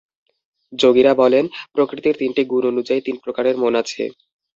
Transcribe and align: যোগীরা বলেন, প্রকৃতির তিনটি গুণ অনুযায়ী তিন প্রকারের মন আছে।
যোগীরা 0.73 1.13
বলেন, 1.13 1.45
প্রকৃতির 1.73 2.15
তিনটি 2.17 2.41
গুণ 2.45 2.63
অনুযায়ী 2.71 3.01
তিন 3.01 3.15
প্রকারের 3.23 3.55
মন 3.57 3.73
আছে। 3.81 4.03